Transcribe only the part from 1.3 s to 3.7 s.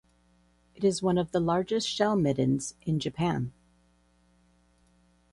the largest shell middens in Japan.